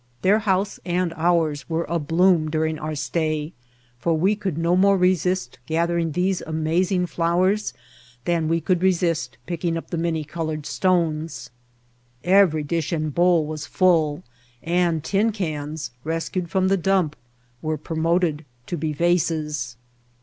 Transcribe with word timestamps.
Their 0.23 0.39
house 0.39 0.79
and 0.83 1.13
ours 1.15 1.69
were 1.69 1.85
abloom 1.87 2.49
during 2.49 2.79
our 2.79 2.95
stay, 2.95 3.53
for 3.99 4.17
we 4.17 4.35
could 4.35 4.57
no 4.57 4.75
more 4.75 4.97
resist 4.97 5.59
gathering 5.67 6.13
these 6.13 6.41
amazing 6.41 7.05
flowers 7.05 7.71
than 8.25 8.47
we 8.47 8.61
could 8.61 8.81
resist 8.81 9.37
picking 9.45 9.77
up 9.77 9.91
the 9.91 9.99
many 9.99 10.23
colored 10.23 10.65
stones. 10.65 11.51
Every 12.23 12.63
dish 12.63 12.91
and 12.91 13.13
bowl 13.13 13.45
was 13.45 13.67
full 13.67 14.23
and 14.63 15.03
tin 15.03 15.31
cans 15.31 15.91
rescued 16.03 16.49
from 16.49 16.67
the 16.69 16.77
dump 16.77 17.15
were 17.61 17.77
promoted 17.77 18.43
to 18.65 18.77
be 18.77 18.93
vases. 18.93 19.75